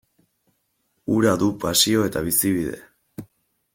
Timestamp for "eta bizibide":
2.11-2.81